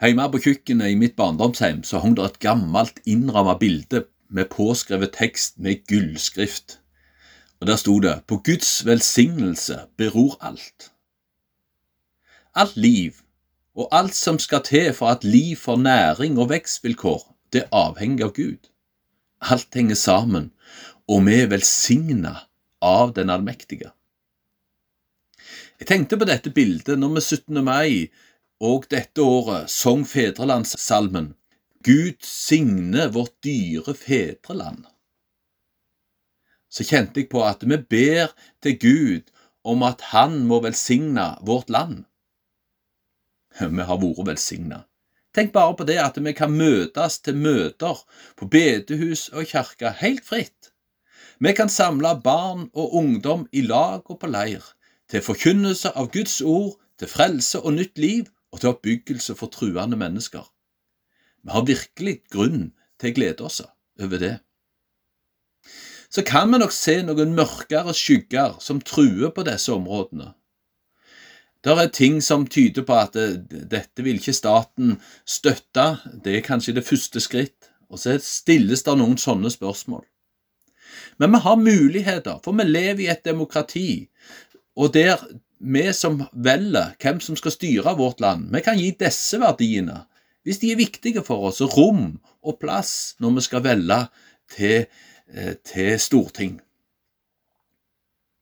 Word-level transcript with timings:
Hjemme 0.00 0.30
på 0.32 0.38
kjøkkenet 0.40 0.94
i 0.94 0.96
mitt 0.96 1.12
barndomshjem 1.18 1.82
så 1.84 1.98
hang 2.00 2.14
det 2.16 2.24
et 2.24 2.38
gammelt 2.40 3.02
innrammet 3.04 3.58
bilde 3.60 4.06
med 4.32 4.48
påskrevet 4.48 5.12
tekst 5.12 5.58
med 5.60 5.82
gullskrift. 5.92 6.78
Og 7.60 7.68
der 7.68 7.76
sto 7.76 7.98
det 8.00 8.22
På 8.26 8.38
Guds 8.40 8.86
velsignelse 8.86 9.82
beror 10.00 10.38
alt. 10.40 10.88
Alt 12.54 12.76
liv, 12.76 13.20
og 13.76 13.88
alt 13.92 14.14
som 14.16 14.38
skal 14.38 14.64
til 14.64 14.94
for 14.96 15.12
at 15.12 15.24
liv 15.24 15.56
får 15.56 15.76
næring 15.76 16.38
og 16.38 16.48
vekstvilkår, 16.48 17.20
det 17.52 17.68
avhenger 17.70 18.30
av 18.30 18.32
Gud. 18.32 18.72
Alt 19.40 19.74
henger 19.74 20.00
sammen, 20.00 20.50
og 21.08 21.26
vi 21.26 21.42
er 21.42 21.52
velsigna 21.52 22.38
av 22.80 23.12
den 23.12 23.30
allmektige. 23.30 23.92
Jeg 25.80 25.86
tenkte 25.92 26.16
på 26.16 26.24
dette 26.24 26.50
bildet 26.50 26.98
når 26.98 27.14
vi 27.14 27.20
17. 27.20 27.64
mai 27.64 28.08
og 28.60 28.86
dette 28.92 29.24
året 29.24 29.70
sang 29.72 30.04
fedrelandssalmen 30.08 31.32
Gud 31.84 32.18
signe 32.20 33.06
vårt 33.14 33.38
dyre 33.44 33.94
fedreland. 33.96 34.84
Så 36.68 36.84
kjente 36.84 37.22
jeg 37.22 37.30
på 37.32 37.40
at 37.42 37.64
vi 37.64 37.78
ber 37.80 38.34
til 38.62 38.76
Gud 38.78 39.30
om 39.64 39.82
at 39.82 40.04
Han 40.12 40.44
må 40.46 40.60
velsigne 40.60 41.32
vårt 41.40 41.70
land. 41.72 42.04
Vi 43.58 43.86
har 43.88 43.98
vært 43.98 44.26
velsigna. 44.28 44.84
Tenk 45.34 45.52
bare 45.54 45.76
på 45.78 45.86
det 45.88 45.96
at 46.02 46.18
vi 46.20 46.32
kan 46.36 46.52
møtes 46.52 47.20
til 47.24 47.38
møter 47.38 47.96
på 48.36 48.48
bedehus 48.50 49.28
og 49.32 49.48
kirke 49.48 49.94
helt 50.02 50.24
fritt. 50.26 50.72
Vi 51.40 51.52
kan 51.56 51.72
samle 51.72 52.12
barn 52.20 52.68
og 52.74 52.94
ungdom 52.94 53.46
i 53.52 53.62
lag 53.62 54.04
og 54.04 54.20
på 54.20 54.28
leir, 54.28 54.60
til 55.08 55.24
forkynnelse 55.24 55.94
av 55.96 56.10
Guds 56.12 56.40
ord, 56.42 56.76
til 56.98 57.08
frelse 57.08 57.60
og 57.62 57.78
nytt 57.78 57.98
liv 57.98 58.28
og 58.52 58.60
til 58.60 58.72
oppbyggelse 58.72 59.36
for 59.38 59.52
truende 59.52 59.96
mennesker. 59.96 60.44
Vi 61.44 61.54
har 61.54 61.68
virkelig 61.68 62.20
grunn 62.32 62.72
til 63.00 63.12
å 63.12 63.16
glede 63.16 63.46
oss 63.46 63.60
over 64.00 64.20
det. 64.20 64.34
Så 66.10 66.24
kan 66.26 66.50
vi 66.50 66.58
nok 66.58 66.74
se 66.74 66.98
noen 67.06 67.36
mørkere 67.38 67.94
skygger 67.94 68.58
som 68.60 68.82
truer 68.82 69.30
på 69.34 69.46
disse 69.46 69.72
områdene. 69.72 70.32
Det 71.64 71.76
er 71.76 71.90
ting 71.92 72.22
som 72.24 72.46
tyder 72.48 72.86
på 72.88 72.96
at 72.96 73.16
dette 73.70 74.02
vil 74.02 74.16
ikke 74.16 74.34
staten 74.34 74.94
støtte, 75.28 76.00
det 76.24 76.38
er 76.38 76.46
kanskje 76.46 76.74
det 76.78 76.86
første 76.88 77.20
skritt, 77.20 77.68
og 77.92 78.00
så 78.00 78.16
stilles 78.24 78.82
det 78.86 78.96
noen 78.96 79.18
sånne 79.20 79.52
spørsmål. 79.52 80.02
Men 81.20 81.34
vi 81.34 81.42
har 81.44 81.60
muligheter, 81.60 82.40
for 82.44 82.56
vi 82.56 82.64
lever 82.64 83.04
i 83.04 83.10
et 83.12 83.24
demokrati, 83.24 84.08
og 84.74 84.94
der 84.94 85.20
vi 85.60 85.92
som 85.92 86.22
velger 86.32 86.94
hvem 87.00 87.20
som 87.20 87.36
skal 87.36 87.54
styre 87.54 87.94
vårt 87.98 88.20
land, 88.20 88.48
vi 88.54 88.62
kan 88.64 88.78
gi 88.80 88.90
disse 88.98 89.40
verdiene 89.40 90.04
hvis 90.46 90.58
de 90.62 90.70
er 90.72 90.80
viktige 90.80 91.20
for 91.20 91.50
oss, 91.50 91.60
rom 91.60 92.16
og 92.40 92.56
plass 92.62 93.14
når 93.20 93.34
vi 93.36 93.44
skal 93.44 93.64
velge 93.64 93.98
til, 94.48 94.86
eh, 95.28 95.54
til 95.64 95.98
storting. 96.00 96.60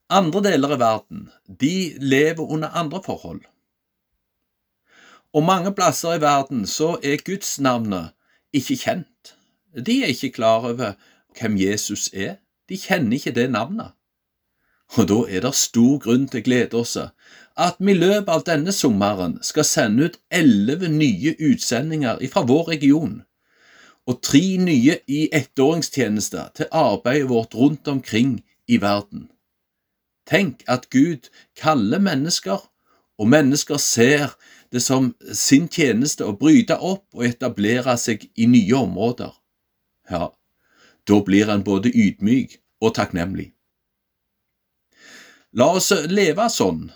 Andre 0.08 0.42
deler 0.46 0.76
av 0.76 0.80
verden 0.80 1.26
de 1.60 1.98
lever 1.98 2.46
under 2.46 2.68
andre 2.68 3.02
forhold. 3.04 3.42
Og 5.34 5.44
mange 5.44 5.74
plasser 5.74 6.16
i 6.16 6.22
verden 6.22 6.64
så 6.66 6.94
er 7.02 7.20
gudsnavnet 7.20 8.14
ikke 8.54 8.78
kjent. 8.78 9.34
De 9.74 10.02
er 10.02 10.14
ikke 10.14 10.32
klar 10.38 10.64
over 10.70 10.94
hvem 11.36 11.58
Jesus 11.58 12.08
er. 12.14 12.38
De 12.68 12.78
kjenner 12.78 13.18
ikke 13.18 13.34
det 13.36 13.50
navnet. 13.50 13.97
Og 14.96 15.08
da 15.08 15.18
er 15.28 15.44
det 15.44 15.54
stor 15.54 15.98
grunn 16.00 16.28
til 16.32 16.42
glede 16.46 16.78
oss 16.78 16.96
at 17.58 17.80
vi 17.82 17.92
i 17.92 17.98
løpet 17.98 18.30
av 18.32 18.44
denne 18.46 18.72
sommeren 18.72 19.38
skal 19.42 19.66
sende 19.66 20.08
ut 20.08 20.20
elleve 20.30 20.88
nye 20.88 21.34
utsendinger 21.50 22.22
fra 22.32 22.44
vår 22.46 22.70
region, 22.72 23.22
og 24.08 24.20
tre 24.22 24.56
nye 24.62 25.00
i 25.10 25.26
ettåringstjeneste 25.34 26.44
til 26.56 26.70
arbeidet 26.70 27.28
vårt 27.28 27.54
rundt 27.58 27.88
omkring 27.88 28.38
i 28.68 28.78
verden. 28.80 29.28
Tenk 30.28 30.62
at 30.68 30.88
Gud 30.90 31.28
kaller 31.56 31.98
mennesker, 31.98 32.62
og 33.18 33.28
mennesker 33.28 33.76
ser 33.82 34.36
det 34.72 34.82
som 34.84 35.14
sin 35.32 35.66
tjeneste 35.68 36.24
å 36.28 36.36
bryte 36.36 36.78
opp 36.78 37.04
og 37.16 37.26
etablere 37.26 37.96
seg 37.98 38.28
i 38.36 38.46
nye 38.46 38.76
områder. 38.76 39.32
Ja, 40.10 40.30
da 41.08 41.20
blir 41.24 41.50
en 41.50 41.64
både 41.64 41.90
ydmyk 41.90 42.60
og 42.80 42.94
takknemlig. 42.94 43.50
La 45.56 45.64
oss 45.72 45.88
leve 46.12 46.44
sånn 46.52 46.90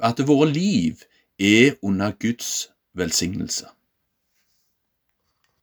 at 0.00 0.20
våre 0.24 0.46
liv 0.48 1.02
er 1.36 1.74
under 1.84 2.14
Guds 2.16 2.70
velsignelse. 2.96 3.68